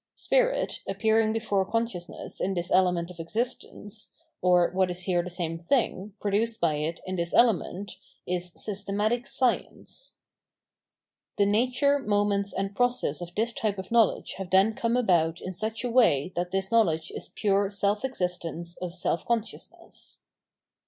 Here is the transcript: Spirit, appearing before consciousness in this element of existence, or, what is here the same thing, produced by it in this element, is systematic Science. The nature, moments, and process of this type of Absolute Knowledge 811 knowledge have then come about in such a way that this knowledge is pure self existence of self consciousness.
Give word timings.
Spirit, 0.15 0.79
appearing 0.87 1.31
before 1.31 1.63
consciousness 1.63 2.41
in 2.41 2.55
this 2.55 2.71
element 2.71 3.11
of 3.11 3.19
existence, 3.19 4.11
or, 4.41 4.71
what 4.71 4.89
is 4.89 5.01
here 5.01 5.21
the 5.21 5.29
same 5.29 5.59
thing, 5.59 6.15
produced 6.19 6.59
by 6.59 6.77
it 6.77 6.99
in 7.05 7.17
this 7.17 7.35
element, 7.35 7.97
is 8.25 8.51
systematic 8.55 9.27
Science. 9.27 10.17
The 11.37 11.45
nature, 11.45 11.99
moments, 11.99 12.51
and 12.51 12.75
process 12.75 13.21
of 13.21 13.35
this 13.35 13.53
type 13.53 13.75
of 13.77 13.85
Absolute 13.85 13.91
Knowledge 13.91 14.33
811 14.39 14.39
knowledge 14.39 14.39
have 14.39 14.49
then 14.49 14.73
come 14.81 14.97
about 14.97 15.39
in 15.39 15.53
such 15.53 15.83
a 15.83 15.91
way 15.91 16.33
that 16.35 16.49
this 16.49 16.71
knowledge 16.71 17.11
is 17.11 17.27
pure 17.29 17.69
self 17.69 18.03
existence 18.03 18.75
of 18.77 18.95
self 18.95 19.23
consciousness. 19.27 20.19